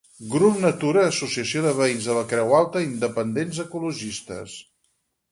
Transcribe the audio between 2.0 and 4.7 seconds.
de la Creu Alta independents ecologistes